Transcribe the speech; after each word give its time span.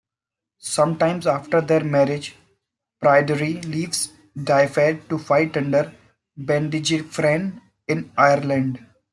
Some 0.63 0.97
time 0.97 1.21
after 1.27 1.61
their 1.61 1.83
marriage, 1.83 2.35
Pryderi 3.03 3.63
leaves 3.65 4.09
Dyfed 4.35 5.07
to 5.09 5.19
fight 5.19 5.55
under 5.55 5.93
Bendigeidfran 6.39 7.61
in 7.87 8.11
Ireland. 8.17 8.83